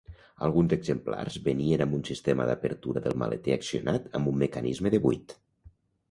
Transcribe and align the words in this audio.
Alguns 0.45 0.71
exemplars 0.75 1.35
venien 1.47 1.83
amb 1.85 1.97
un 1.97 2.01
sistema 2.07 2.47
d'apertura 2.51 3.03
del 3.07 3.15
maleter 3.23 3.53
accionat 3.57 4.09
amb 4.21 4.31
un 4.33 4.39
mecanisme 4.45 4.93
de 4.95 5.01
buit. 5.05 5.37